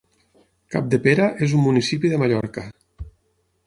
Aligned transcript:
Capdepera 0.75 1.29
és 1.49 1.55
un 1.59 1.63
municipi 1.69 2.15
de 2.15 2.23
Mallorca. 2.25 2.69